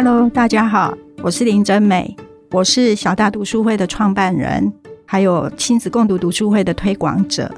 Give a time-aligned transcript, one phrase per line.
[0.00, 2.14] Hello，大家好，我是林真美，
[2.52, 4.72] 我是小大读书会的创办人，
[5.04, 7.52] 还有亲子共读读书会的推广者，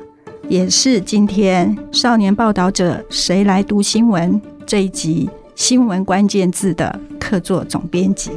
[0.48, 8.30] 也是今天少年报道者谁来读新闻这一集新闻关键字的客座总编辑。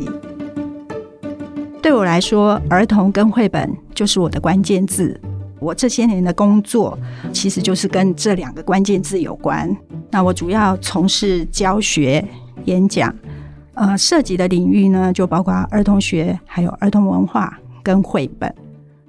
[1.81, 5.17] 对我来说，儿童跟绘本就是我的关键字。
[5.61, 6.99] 我这些年的工作，
[7.31, 9.73] 其实就是跟这两个关键字有关。
[10.11, 12.21] 那我主要从事教学、
[12.65, 13.15] 演讲，
[13.73, 18.53] 呃，涉及的领域呢，就包括儿童学、还有儿童文化跟绘本。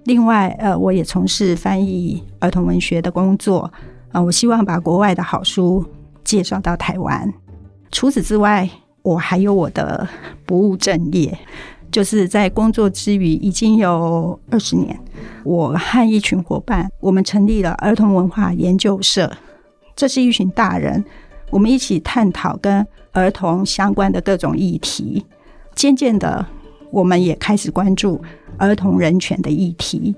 [0.05, 3.61] 另外，呃，我也从事翻译儿童文学的工作。
[4.09, 5.85] 啊、呃，我希望把国外的好书
[6.23, 7.33] 介绍到台湾。
[7.91, 8.69] 除此之外，
[9.03, 10.07] 我还有我的
[10.47, 11.37] 不务正业。
[11.91, 14.99] 就是在工作之余，已经有二十年，
[15.45, 19.31] 我和一群伙伴，我们成立了儿童文化研究社。
[19.95, 21.05] 这是一群大人，
[21.51, 25.25] 我们一起探讨跟儿童相关的各种议题。
[25.75, 26.47] 渐渐的，
[26.91, 28.21] 我们也开始关注
[28.59, 30.15] 儿童人权的议题。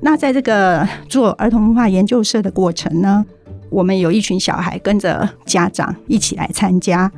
[0.00, 3.24] 那在这个做儿童文化研究社的过程呢，
[3.70, 7.10] 我们有一群小孩跟着家长一起来参加。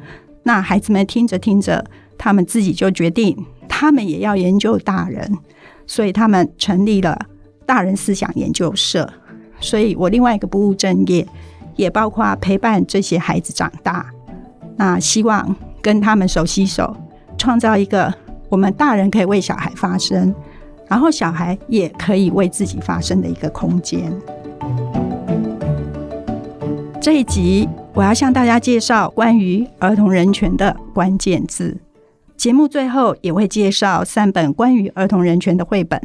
[0.42, 1.84] 那孩子们听着听着，
[2.16, 3.36] 他们自己就决定。
[3.68, 5.38] 他们也要研究大人，
[5.86, 7.16] 所以他们成立了
[7.64, 9.08] 大人思想研究社。
[9.60, 11.26] 所以我另外一个不务正业，
[11.76, 14.10] 也包括陪伴这些孩子长大。
[14.78, 16.96] 那希望跟他们手携手，
[17.36, 18.14] 创造一个
[18.48, 20.32] 我们大人可以为小孩发声，
[20.86, 24.12] 然后小孩也可以为自己发声的一个空间。
[27.00, 31.76] 这一集我要向大家介绍关于儿童人权的关键字。
[32.36, 36.00] 节目最后也会介绍三本关于儿童人权的绘本，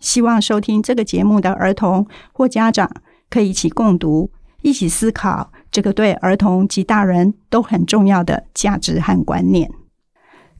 [0.00, 2.90] 希望收听这个节目的儿童或家长
[3.28, 4.30] 可以一起共读，
[4.62, 9.72] 一起思考这个对儿童及大人都很重要的价值和观念。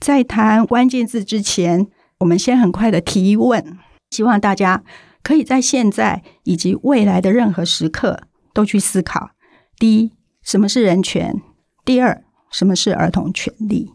[0.00, 1.86] 在谈关键字之前，
[2.18, 3.78] 我们先很快的提问，
[4.10, 4.82] 希望大家
[5.22, 9.30] 可以在现在以及未来的任何时刻都去思考：
[9.78, 10.10] 第一，
[10.42, 11.40] 什么是人权？
[11.84, 13.92] 第二，什么是儿童权利？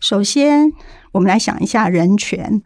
[0.00, 0.72] 首先，
[1.12, 2.60] 我们来想一下人权。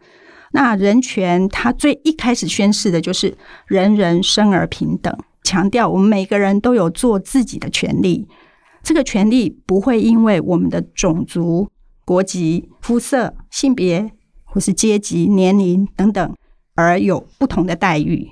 [0.53, 3.37] 那人权，它最一开始宣示的就是
[3.67, 5.15] 人人生而平等，
[5.45, 8.27] 强调我们每个人都有做自己的权利。
[8.83, 11.69] 这个权利不会因为我们的种族、
[12.03, 14.11] 国籍、肤色、性别
[14.43, 16.35] 或是阶级、年龄等等
[16.73, 18.31] 而有不同的待遇。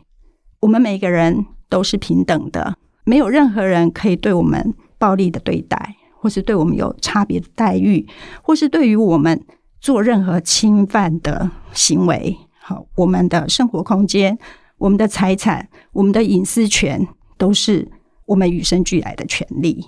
[0.60, 2.76] 我们每个人都是平等的，
[3.06, 5.96] 没有任何人可以对我们暴力的对待。
[6.24, 8.08] 或是对我们有差别的待遇，
[8.42, 9.46] 或是对于我们
[9.82, 14.40] 做任何侵犯的行为，好，我们的生活空间、
[14.78, 17.92] 我们的财产、我们的隐私权，都是
[18.26, 19.86] 我们与生俱来的权利。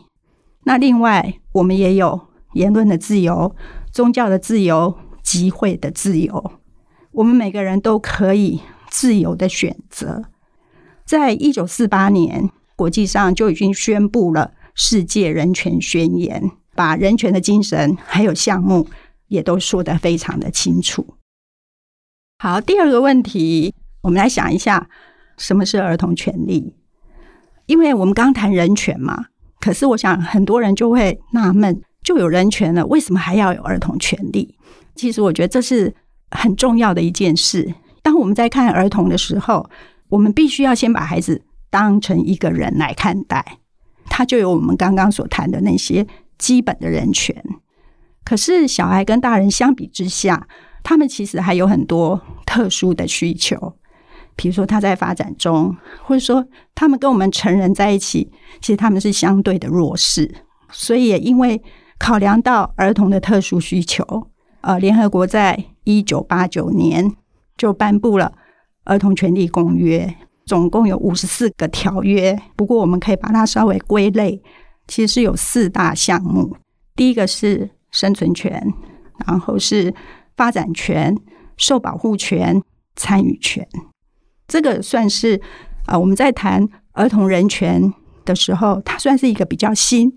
[0.64, 3.56] 那另外，我们也有言论的自由、
[3.92, 6.54] 宗教的自由、集会的自由。
[7.12, 10.24] 我们每个人都可以自由的选择。
[11.06, 14.54] 在一九四八年，国际上就已经宣布了。
[14.78, 18.90] 世界人权宣言把人权的精神还有项目
[19.30, 21.16] 也都说得非常的清楚。
[22.40, 24.90] 好，第二个问题，我们来想一下，
[25.38, 26.76] 什么是儿童权利？
[27.66, 29.26] 因为我们刚谈人权嘛，
[29.60, 34.56] 可是我想很多人就会纳闷，就有人权了，为什么还要有儿童权利？
[34.96, 35.94] 其实我觉得这是
[36.32, 37.74] 很重要的一件事。
[38.02, 39.70] 当我们在看儿童的时候，
[40.10, 43.58] 我们必须要先把孩子当成一个人来看待。
[44.08, 46.06] 他就有我们刚刚所谈的那些
[46.38, 47.44] 基本的人权，
[48.24, 50.48] 可是小孩跟大人相比之下，
[50.84, 53.76] 他们其实还有很多特殊的需求，
[54.36, 58.32] 比如说他在发展中，或者说他们跟我们成人在一起，
[58.62, 60.34] 其实他们是相对的弱势，
[60.72, 61.62] 所以也因为
[61.98, 64.04] 考量到儿童的特殊需求，
[64.62, 67.14] 呃，联合国在一九八九年
[67.58, 68.34] 就颁布了
[68.84, 70.06] 《儿童权利公约》。
[70.46, 74.40] 总共有五十四个条约，不过我们可以把它稍微归类，
[74.88, 76.56] 其实是有四大项目。
[76.96, 78.72] 第一个是生存权，
[79.26, 79.92] 然后是
[80.38, 81.18] 发展权、
[81.58, 82.62] 受保护权、
[82.96, 83.68] 参与权。
[84.48, 85.40] 这个算是
[85.86, 87.94] 啊、我们在谈儿童人权
[88.24, 90.12] 的时候，它算是一个比较新、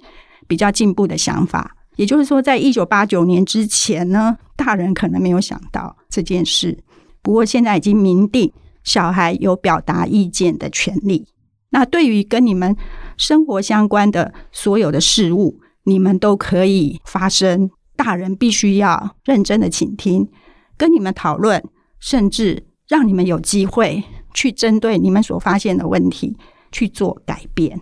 [0.46, 1.76] 比较进步的想法。
[1.96, 6.78] 也就是说，在一九八九年之前呢，大人可能没有想到这件事，
[7.22, 8.52] 不过现在已经明定。
[8.84, 11.26] 小孩有表达意见的权利。
[11.70, 12.74] 那对于跟你们
[13.18, 17.70] 生活相关的所有的事物，你们都可以发声。
[17.94, 20.30] 大人必须要认真的倾听，
[20.78, 21.62] 跟你们讨论，
[22.00, 24.02] 甚至让你们有机会
[24.34, 26.36] 去针对你们所发现的问题
[26.70, 27.80] 去做改变。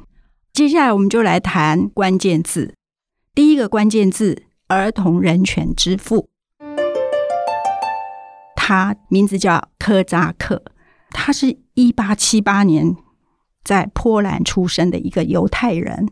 [0.53, 2.75] 接下来，我们就来谈关键字。
[3.35, 6.29] 第一个关键字儿童人权之父。
[8.55, 10.63] 他名字叫科扎克，
[11.11, 12.97] 他是一八七八年
[13.63, 16.09] 在波兰出生的一个犹太人。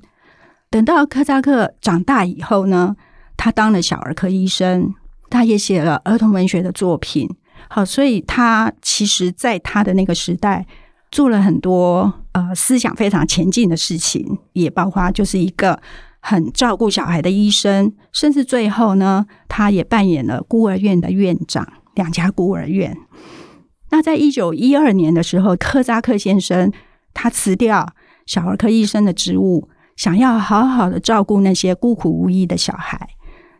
[0.71, 2.95] 等到科扎克长大以后呢，
[3.37, 4.95] 他当了小儿科医生，
[5.31, 7.29] 他也写了儿童文学的作品。
[7.69, 10.67] 好，所以他其实在他的那个时代
[11.11, 15.81] 做了很多呃思想非常前进的事情，也包括就是一个
[16.21, 22.97] 很照顾小孩的医生，甚至最后呢，他也扮演了孤儿院的院长，两家孤儿院。
[23.91, 26.73] 那在一九一二年的时候，科扎克先生
[27.13, 27.93] 他辞掉
[28.27, 33.11] 小儿科医生的职务，想要好好的照顾那些孤苦无依的小孩，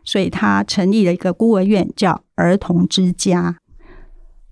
[0.03, 3.55] 所以他成立了一个孤儿院，叫儿童之家。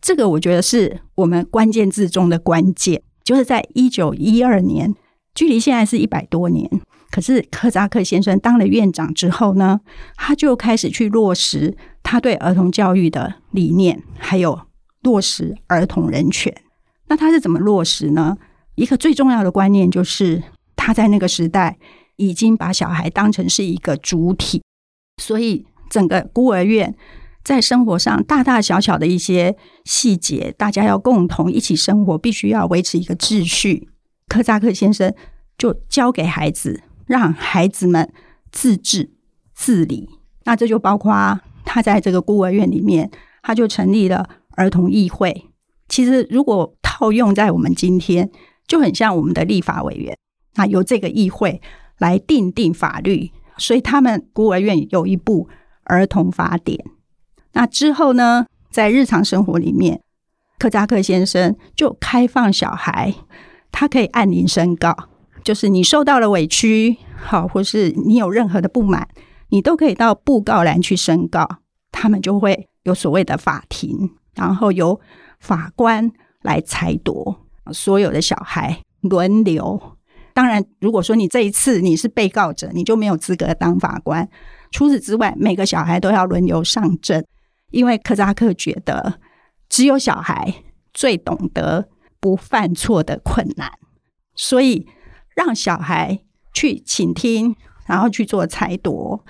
[0.04, 4.94] 这个我觉得是我们关键字中的关键，就是在一九一二年，
[5.34, 6.70] 距离现在是一百多年。
[7.10, 9.80] 可是科扎克先生当了院长之后呢，
[10.18, 14.60] 他就开始去落实他对儿童教育的理念，还有
[15.04, 16.54] 落实儿童人权。
[17.08, 18.38] 那他是怎么落实呢？
[18.76, 20.44] 一个最重要的观念就是
[20.76, 21.78] 他在那个时代
[22.18, 24.62] 已经把小孩当成是一个主体，
[25.22, 26.94] 所以整个孤儿院。
[27.44, 33.90] 在生活上大大小小的一些细节，大家要共同一起生活，必须要维持一个秩序。
[34.28, 35.14] 科扎克先生
[35.58, 38.12] 就教给孩子，让孩子们
[38.52, 39.12] 自治
[39.54, 40.10] 自理。
[40.46, 43.12] 那这就包括他在这个孤儿院里面，
[43.42, 45.50] 他就成立了儿童议会。
[45.90, 48.32] 其实如果套用在我们今天，
[48.66, 50.18] 就很像我们的立法委员，
[50.56, 51.62] 那由这个议会
[51.98, 53.32] 来订定法律。
[53.58, 55.48] 所以他们孤儿院有一部
[55.84, 56.84] 儿童法典。
[57.54, 60.02] 那之后呢，在日常生活里面，
[60.60, 63.14] 克扎克先生就开放小孩，
[63.72, 64.96] 他可以按铃申告，
[65.44, 69.08] 就是你受到了委屈，好，或是你有任何的不满，
[69.50, 71.48] 你都可以到布告栏去申告，
[71.92, 75.00] 他们就会有所谓的法庭，然后由
[75.40, 76.12] 法官
[76.42, 77.40] 来裁夺，
[77.72, 79.80] 所有的小孩轮流。
[80.34, 84.28] 当然，如果说你这一次你是被告者，你就没有资格当法官。
[84.72, 87.24] 除此之外，每个小孩都要轮流上阵。
[87.74, 89.20] 因为科扎克觉得，
[89.68, 91.90] 只有小孩最懂得
[92.20, 93.72] 不犯错的困难，
[94.36, 94.88] 所以
[95.36, 96.20] 让小孩
[96.54, 97.56] 去倾听，
[97.88, 99.26] 然后去做裁夺，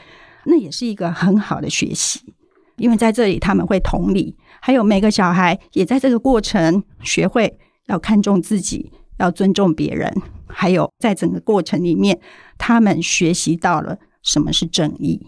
[0.46, 2.34] 那也是一个很好的学习。
[2.76, 10.14] 因为在这里他们会同理，还有每个小孩也在这个过程学会要看重自己，要尊重别人，
[10.48, 12.20] 还有在整个过程里面，
[12.58, 15.26] 他们学习到了什么是正义。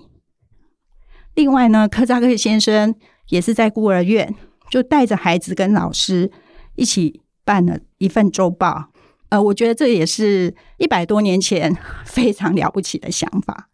[1.36, 2.96] 另外呢，科扎克先生
[3.30, 4.34] 也是在孤儿院，
[4.70, 6.32] 就带着孩子跟老师
[6.76, 8.90] 一起办了一份周报。
[9.30, 13.70] 呃，我觉得这也是一百多年前非常了不起的想法。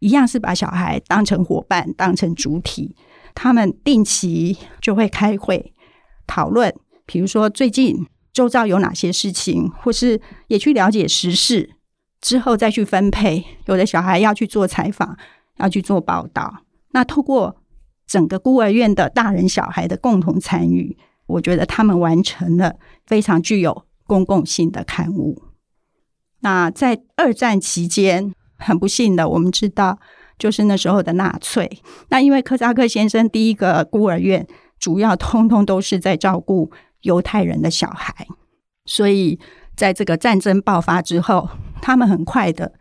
[0.00, 2.94] 一样是把小孩当成伙伴，当成主体。
[3.34, 5.72] 他们定期就会开会
[6.26, 6.74] 讨论，
[7.06, 11.70] 比如说最近周遭有哪些事情，或是也去了解时事，
[12.20, 13.44] 之后再去分配。
[13.66, 15.16] 有的小孩要去做采访，
[15.58, 16.62] 要去做报道。
[16.90, 17.56] 那透过
[18.06, 20.96] 整个孤儿院的大人小孩的共同参与，
[21.26, 22.76] 我觉得他们完成了
[23.06, 25.42] 非常具有公共性的刊物。
[26.40, 29.98] 那在二战期间，很不幸的，我们知道
[30.38, 31.82] 就是那时候的纳粹。
[32.08, 34.46] 那因为科扎克先生第一个孤儿院
[34.78, 36.70] 主要通通都是在照顾
[37.02, 38.26] 犹太人的小孩，
[38.86, 39.38] 所以
[39.76, 41.50] 在这个战争爆发之后，
[41.82, 42.72] 他们很快的。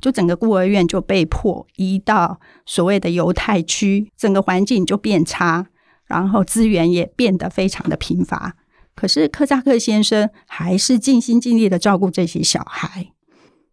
[0.00, 5.66] 就整个孤儿院就被迫移到所谓的犹太区，整个环境就变差，
[6.06, 8.56] 然后资源也变得非常的贫乏。
[8.94, 13.08] 可是科扎克先生还是尽心尽力的照顾这些小孩。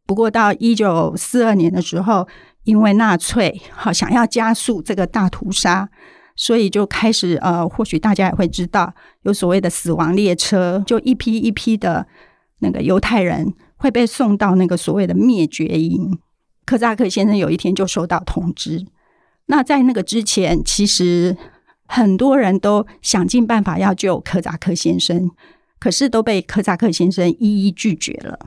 [0.06, 2.28] 不过到一九四二年的时候，
[2.64, 5.90] 因为纳粹好想要加速这个大屠杀，
[6.36, 12.06] 所以就开始呃，或许大家也会知道，有所谓的死亡列车，就一批一批的
[12.60, 13.54] 那个犹太人。
[13.84, 16.18] 会被送到那个所谓的灭绝营。
[16.66, 18.88] 科扎克先生有一天就收到通知。
[19.48, 21.36] 那在那个之前，其实
[21.86, 25.30] 很多人都想尽办法要救科扎克先生，
[25.80, 28.40] 可是都被科扎克先生一一拒绝了。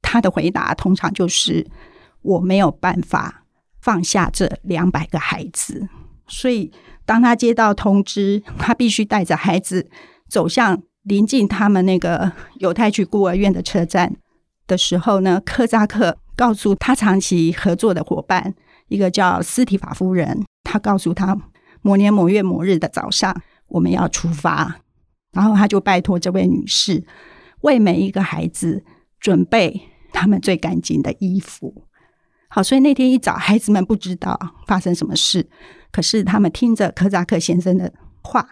[0.00, 1.66] 他的回答通常就是
[2.22, 3.44] ：“我没有办法
[3.82, 5.90] 放下这两百个孩子。”
[6.26, 6.72] 所以，
[7.04, 9.90] 当他接到通知，他必须带着孩子
[10.26, 14.16] 走向临近他们那个犹太区孤儿院的车站。
[14.70, 18.54] 的时候呢，科扎克告诉他长期合作的伙伴，
[18.86, 21.36] 一个叫斯提法夫人，他告诉他
[21.82, 23.34] 某年某月某日的早上
[23.66, 24.76] 我们要出发，
[25.32, 27.04] 然后他就拜托这位女士
[27.62, 28.84] 为每一个孩子
[29.18, 31.84] 准备他们最干净的衣服，
[32.48, 35.48] 好，所以那天一早，孩子们不知道发生什么事，
[35.90, 38.48] 可是他们听着柯扎克先生的话，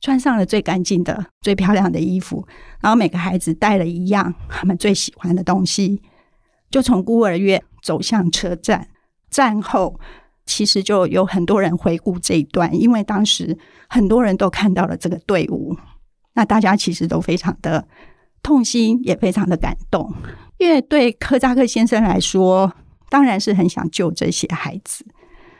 [0.00, 2.46] 穿上了最干净的、最漂亮的衣服，
[2.80, 6.00] 然后每个孩子带了一样他们最喜欢的东西，
[6.70, 8.88] 就从孤儿院走向车站。
[9.30, 10.00] 战后，
[10.46, 15.76] 其实就有很多人回顾这一段，因为当时很多人都看到了这个队伍，
[16.34, 17.86] 那大家其实都非常的
[18.42, 20.10] 痛心，也非常的感动。
[20.56, 22.72] 因为对柯扎克先生来说，
[23.10, 25.04] 当然是很想救这些孩子，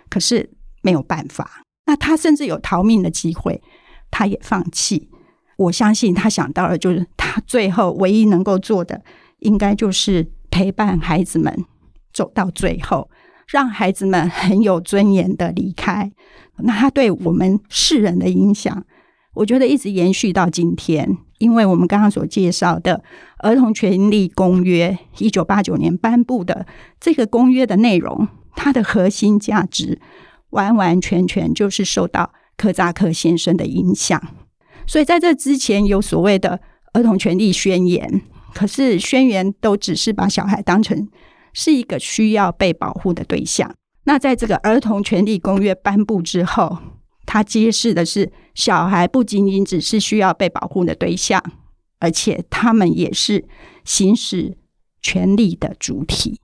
[0.09, 0.49] 可是
[0.81, 1.63] 没有办法。
[1.85, 3.61] 那他甚至有逃命的机会，
[4.11, 5.09] 他也放弃。
[5.57, 9.03] 我相信他想到了，就是他最后唯一能够做的，
[9.41, 11.65] 应该就是陪伴孩子们
[12.13, 13.11] 走到最后，
[13.49, 16.13] 让孩子们很有尊严的离开。
[16.59, 18.85] 那他对我们世人的影响，
[19.35, 21.19] 我觉得一直延续到今天。
[21.39, 22.97] 因为我们刚刚所介绍的
[23.39, 24.91] 《儿童权利公约》，
[25.25, 26.67] 一九八九年颁布的
[26.99, 30.01] 这个公约的内容，它的核心价值
[30.51, 34.23] 完完全全就是受到柯扎克先生的影响。
[34.87, 36.51] 所以在这之前有所谓的
[36.93, 38.07] 《儿童权利宣言》，
[38.55, 41.09] 可是宣言都只是把小孩当成
[41.55, 43.75] 是一个需要被保护的对象。
[44.05, 46.79] 那在这个《儿童权利公约》颁布之后，
[47.27, 51.43] 它揭示的是，小孩不仅仅只是需要被保护的对象，
[51.99, 53.47] 而且他们也是
[53.85, 54.57] 行使
[55.03, 56.41] 权利的主体。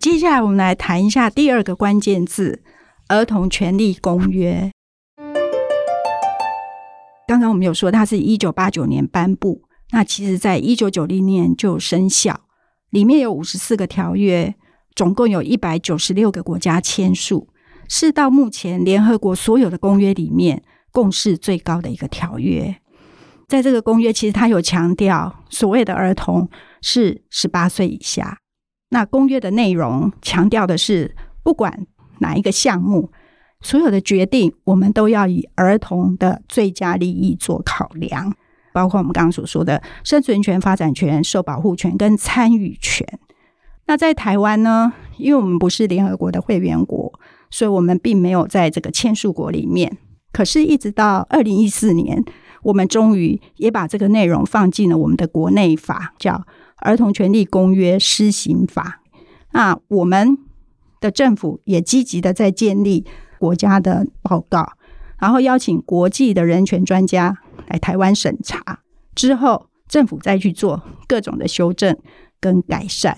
[0.00, 2.62] 接下来，我们来谈一下第二个关键字
[3.10, 4.70] 《儿童权利公约》。
[7.26, 12.42] 刚刚我们有说，它是一九八九年颁布，那其实在一九九零年就生效，
[12.90, 14.54] 里面有五十四个条约，
[14.94, 17.48] 总共有一百九十六个国家签署。
[17.88, 20.62] 是到目前联合国所有的公约里面
[20.92, 22.76] 共识最高的一个条约。
[23.48, 26.48] 在这个公约，其实它有强调，所谓的儿童
[26.80, 28.38] 是十八岁以下。
[28.90, 31.88] 那公约的内容强调的是，不管
[32.20, 33.10] 哪一个项目，
[33.60, 38.32] 所有的决定，我们都要以儿童的最佳利益做考量，
[38.72, 43.06] 包括我们刚刚所说的生存权、发展权、受保护权跟参与权。
[43.86, 47.12] 那在台湾呢，因为我们不是联合国的会员国。
[47.52, 49.98] 所以我们并没有在这个签署国里面，
[50.32, 52.24] 可是，一直到二零一四年，
[52.62, 56.34] 我们终于也把这个内容放进了我们的国内法，叫
[56.76, 59.00] 《儿童权利公约施行法》。
[59.50, 60.38] 那我们
[61.00, 63.06] 的政府也积极的在建立
[63.38, 64.72] 国家的报告，
[65.18, 68.80] 然后邀请国际的人权专家来台湾审查，
[69.14, 71.96] 之后政府再去做各种的修正
[72.38, 73.16] 跟改善。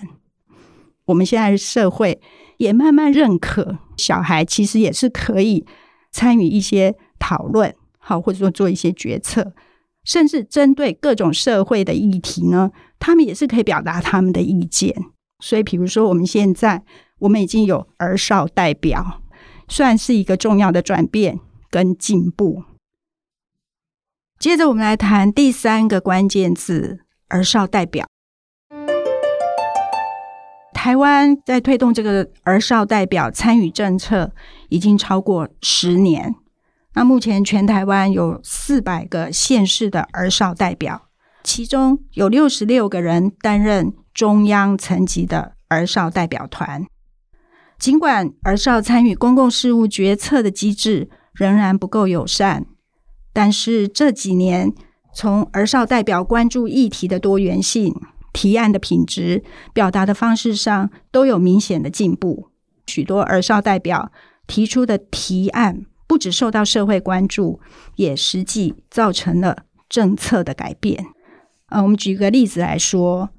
[1.05, 2.21] 我们现在社会
[2.57, 5.65] 也慢慢认可，小孩其实也是可以
[6.11, 9.53] 参与一些讨论，好，或者说做一些决策，
[10.05, 14.95] 甚至针对各种社会的议题呢，他们也是可以表达他们的意见。
[15.39, 16.85] 所以，比如说我们现在，
[17.23, 19.21] 我们已经有儿少代表，
[19.67, 21.39] 算是一个重要的转变
[21.69, 22.63] 跟进步。
[24.37, 26.99] 接着，我们来谈第三个关键字：
[27.29, 28.05] 儿少代表。
[30.73, 34.33] 台湾在推动这个儿少代表参与政策
[34.67, 36.35] 已经超过十年。
[36.95, 41.07] 那目前全台湾有四百个县市的儿少代表，
[41.41, 46.85] 其中有六十六个人担任中央层级的儿少代表团。
[47.83, 52.65] 尽管儿少参与公共事务决策的机制仍然不够友善，
[53.33, 54.71] 但是这几年
[55.13, 57.93] 从儿少代表关注议题的多元性。
[58.31, 62.47] 提案的品质、表达的方式上都有明显的进步。
[62.87, 64.13] 许多儿少代表
[64.47, 67.59] 提出的提案，不只受到社会关注，
[67.97, 71.05] 也实际造成了政策的改变。
[71.67, 73.31] 呃，我们举个例子来说，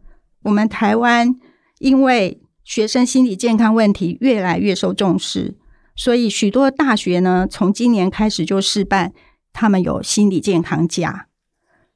[0.43, 1.35] 我们台湾
[1.79, 5.55] 因为学生心理健康问题越来越受重视，
[5.95, 9.13] 所以许多大学呢，从今年开始就试办，
[9.53, 11.29] 他们有心理健康假。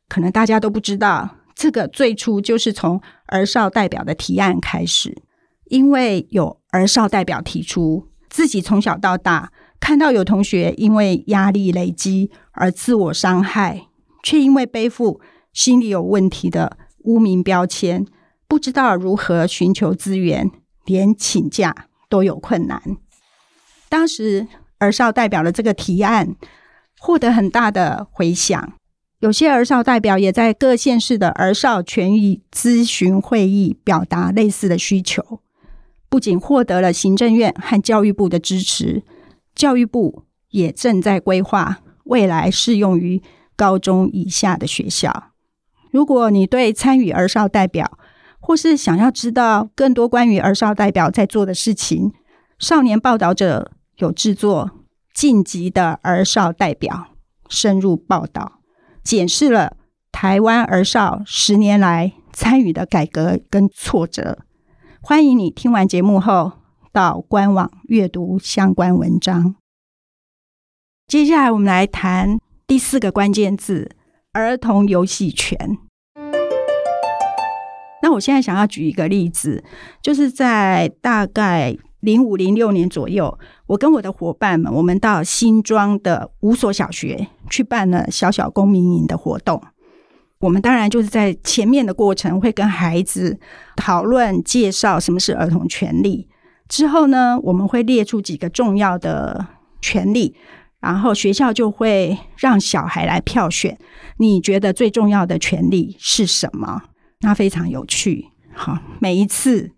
[0.08, 1.36] 可能大家都不知道。
[1.54, 5.20] 这个最初就是从儿少代表的提案开始，
[5.64, 13.88] 因为有儿少代表提出，自己从小到大看到有同学因为压力累积而自我伤害，
[14.22, 15.20] 却因为背负
[15.52, 18.06] 心理有问题的污名标签，
[18.48, 20.50] 不知道如何寻求资源，
[20.86, 22.82] 连请假都有困难。
[23.90, 26.34] 当时儿少代表的这个提案
[26.98, 28.72] 获得很大的回响。
[29.20, 35.40] 有些儿少代表也在各县市的儿少权益咨询会议表达类似的需求，
[36.08, 39.02] 不仅获得了行政院和教育部的支持，
[39.56, 43.20] 教育部也正在规划未来适用于
[43.56, 45.32] 高中以下的学校。
[45.90, 47.97] 如果你对参与儿少代表
[48.40, 52.12] 或是想要知道更多关于儿少代表在做的事情，
[52.58, 54.70] 少年报道者有制作
[55.12, 56.94] 《晋级的儿少代表》，
[57.48, 58.60] 深入报道，
[59.02, 59.76] 检视了
[60.12, 64.38] 台湾儿少十年来参与的改革跟挫折。
[65.00, 66.52] 欢迎你听完节目后
[66.92, 69.56] 到官网阅读相关文章。
[71.06, 73.90] 接下来，我们来谈第四个关键字：
[74.32, 75.78] 儿童游戏权。
[78.08, 79.62] 那我现在想要举一个例子，
[80.00, 89.62] 就是在大概零五零六年左右，我跟我的伙伴们，我们到新庄的五所小学去办了小小公民营的活动。
[90.38, 93.38] 我们当然就是在前面的过程会跟孩子
[93.76, 96.26] 讨论介绍什么是儿童权利，
[96.66, 99.48] 之后呢，我们会列出几个重要的
[99.82, 100.34] 权利，
[100.80, 103.76] 然后学校就会让小孩来票选，
[104.16, 106.84] 你觉得最重要的权利是什么？
[107.20, 109.72] 那非常有趣，好，每一次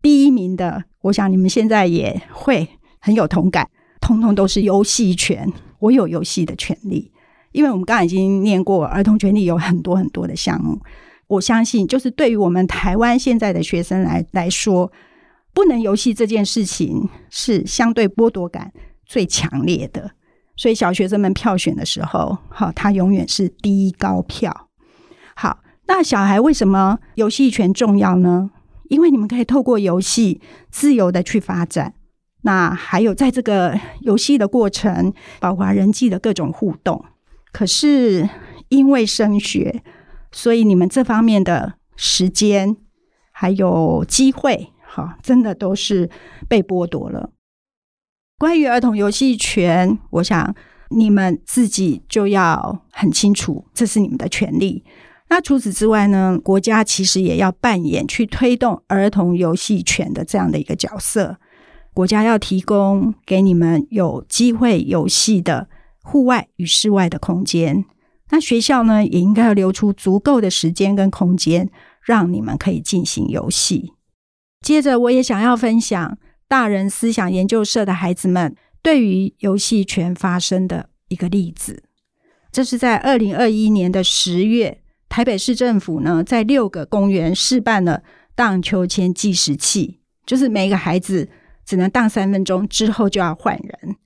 [0.00, 2.68] 第一名的，我想你们现在也会
[3.00, 3.68] 很有同感，
[4.00, 5.52] 通通都是游戏权。
[5.80, 7.12] 我有游戏的权利，
[7.52, 10.80] 因为我们刚刚已经念过儿童权利有很多很多的项目。
[11.26, 14.90] 我相信，就是对于我们台湾现在的学生来来说，
[15.52, 18.72] 不能游戏这件事情是相对剥夺感
[19.04, 20.12] 最强烈的。
[20.56, 24.68] 所以小学生们票选的时候，好，他永远是第一高票。
[25.34, 25.63] 好。
[25.86, 28.50] 那小孩为什么游戏权重要呢？
[28.88, 31.94] 因为你们可以透过游戏自由的去发展。
[32.42, 37.04] 那还有在这个游戏的过程，包括人际的各种互动。
[37.52, 38.28] 可是
[38.68, 39.82] 因为升学，
[40.30, 42.76] 所以你们这方面的时间
[43.30, 46.10] 还有机会，哈，真的都是
[46.48, 47.30] 被剥夺了。
[48.36, 50.54] 关于儿童游戏权，我想
[50.90, 54.84] 你们自己就要很清楚，这是你们的权利。
[55.34, 61.38] 那除此之外呢，国家其实也要扮演去推动儿童游戏权的这样的一个角色。
[61.92, 65.68] 国家要提供给你们有机会游戏的
[66.04, 67.84] 户外与室外的空间。
[68.30, 71.68] 那学校呢，也应该要留出足够的时间跟空间，
[72.00, 73.92] 让你们可以进行游戏。
[74.60, 81.82] 接着，我也想要分享大人思想研究社的孩子们对于游戏权发生的一个例子。
[82.52, 84.82] 这是在二零二一年的十月。
[85.08, 88.02] 台北市政府呢，在六个公园试办了
[88.34, 91.28] 荡秋千计时器，就是每个孩子
[91.64, 93.96] 只能荡三分钟，之后就要换人。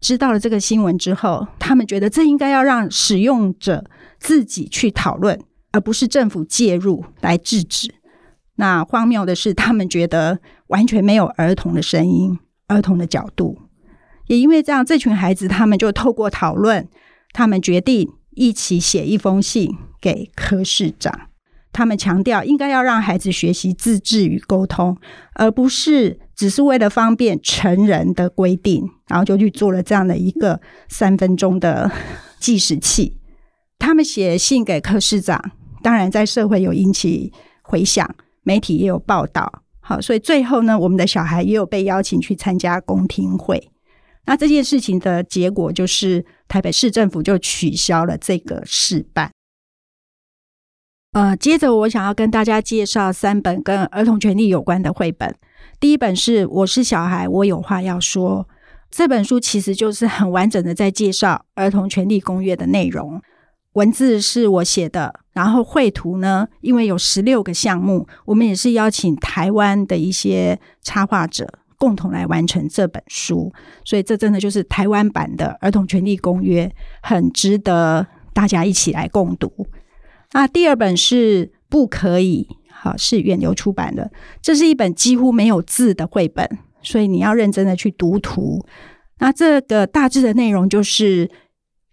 [0.00, 3.84] 知道了这个新闻之后，他们觉得这应该要让使用者
[4.18, 5.38] 自己去讨论，
[5.72, 7.94] 而不是政府介入来制止。
[8.56, 13.58] 那荒谬的是，他们觉得完全没有儿童的声音、儿童的角度。
[14.26, 16.88] 也因为这样，这群孩子他们就透过讨论，
[17.32, 19.76] 他们决定一起写一封信。
[20.00, 21.28] 给柯市长，
[21.72, 24.96] 他们强调应该要让孩子学习自治与沟通，
[25.34, 31.90] 而不是只是为了方便成人的规定，然后就去做了这样的一个三分钟的
[32.38, 33.18] 计时器。
[33.78, 37.32] 他们写信给柯市长，当然在社会有引起
[37.62, 38.08] 回响，
[38.42, 39.62] 媒体也有报道。
[39.80, 43.70] 好，所以最后呢，我们的小孩也有被邀请去参加公听会。
[44.26, 49.30] 那这件事情的结果就是，台北市政府就取消了这个试办。
[51.12, 55.34] 呃，接着我想要跟大家介绍三本跟儿童权利有关的绘本。
[55.80, 58.46] 第一本是《我是小孩，我有话要说》。
[58.92, 63.20] 这本书其实就是很完整的在介绍儿童权利公约的内容，
[63.72, 73.52] 文字是我写的，然后绘图呢，因为有十六个项目，我们也是邀请台湾的一些插画者共同来完成这本书，
[73.84, 79.66] 所以这真的就是台湾版的儿童权利公约，很值得大家一起来共读。
[80.32, 84.10] 那第二本是不可以，好，是远流出版的。
[84.40, 86.48] 这是一本几乎没有字的绘本，
[86.82, 88.64] 所以你要认真的去读图。
[89.18, 91.30] 那这个大致的内容就是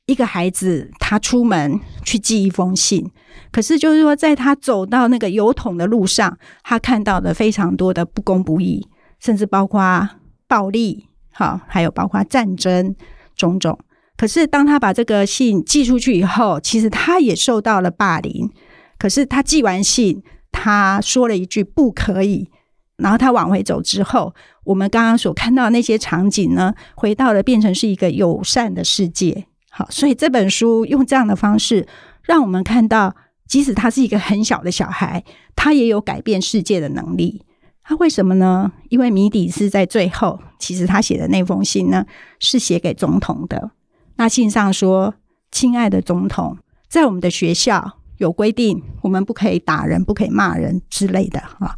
[0.06, 3.12] 一个孩子他出门去寄一封信，
[3.52, 8.88] 可是就是说在他走到那个邮筒的路上，他看到了非常多的不公不义，
[9.19, 10.10] 甚至包括
[10.47, 12.95] 暴力，好，还有包括战争
[13.36, 13.78] 种种。
[14.18, 18.50] 可是，当他把这个信寄出去以后，其实他也受到了霸凌。
[18.98, 22.50] 可是他寄完信，他说了一句“不可以”，
[22.98, 29.46] 然后他往回走之后，我们刚刚所看到那些场景呢，回到了变成是一个友善的世界。
[29.70, 31.88] 好，所以这本书用这样的方式，
[32.24, 33.16] 让我们看到，
[33.48, 35.24] 即使他是一个很小的小孩，
[35.56, 37.44] 他也有改变世界的能力。
[37.84, 38.72] 他为什么呢？
[38.90, 42.04] 因为谜底是在最后，其实他写的那封信呢，
[42.40, 43.70] 是写给总统的。
[44.18, 45.16] 那信上说
[45.52, 46.58] ：“亲爱的总统，
[46.90, 51.78] 在我们的学校，有规定，我们不可以打人，不可以骂人之类的啊。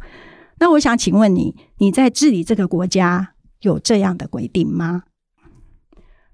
[0.58, 5.04] 那我想请问你，你在治理这个国家有这样的规定吗？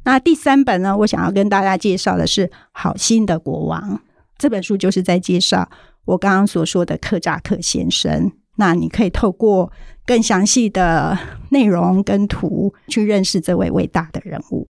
[0.05, 3.97] 那第三本呢，我想要跟大家介绍的是《好心的国王》
[4.39, 5.69] 这本书，就是在介绍
[6.05, 8.31] 我刚刚所说的克扎克先生。
[8.59, 9.73] 那你可以透过
[10.07, 11.19] 更详细的
[11.51, 14.67] 内容跟图去认识这位伟大的人物。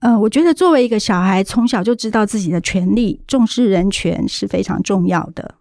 [0.00, 5.56] 呃，我觉得作为一个小孩，从小就知道自己的权利，重视人权是非常重要的。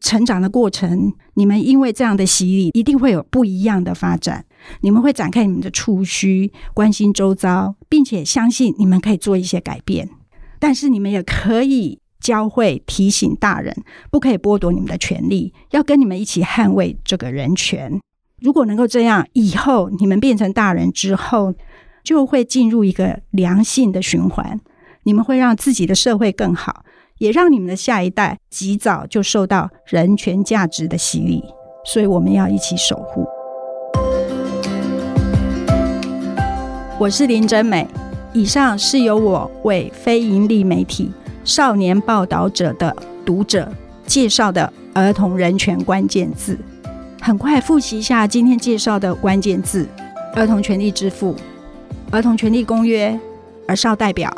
[0.00, 4.44] 成长的过程，你们因为这样的洗礼，一定会有不一样的发展。
[4.82, 10.08] 你们会展开你们的触须，关心周遭，并且相信你们可以做一些改变。
[10.60, 13.74] 但是你们也可以教会、提醒大人，
[14.10, 18.00] 不可以剥夺你们的权利，要跟你们一起捍卫这个人权。
[18.40, 21.52] 如果能够这样，以后你们变成大人之后，
[22.02, 24.60] 就会进入一个良性的循环。
[25.04, 26.84] 你们会让自己的社会更好。
[27.18, 31.44] 也让你们的下一代及早就受到人权价值的洗礼，
[31.84, 33.26] 所以我们要一起守护。
[36.98, 37.86] 我是林真美，
[38.32, 41.12] 以上是由我为非营利媒体
[41.44, 43.70] 少年报道者的读者
[44.06, 46.58] 介绍的儿童人权关键字。
[47.20, 49.86] 很快复习一下今天介绍的关键字：
[50.34, 51.36] 儿童权利之父、
[52.10, 53.16] 儿童权利公约、
[53.68, 54.34] 儿少代表、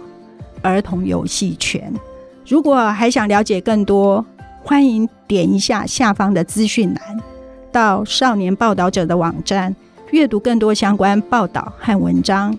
[0.60, 1.92] 儿童游戏权。
[2.46, 4.24] 如果还想了解更多，
[4.62, 7.20] 欢迎点一下下方的资讯栏，
[7.72, 9.74] 到少年报道者的网站
[10.10, 12.56] 阅读更多相关报道和文章。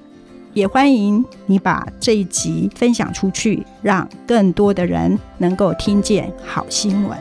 [0.53, 7.17] 也欢迎你把这一集分享出去，让更多的人能够听见好新闻。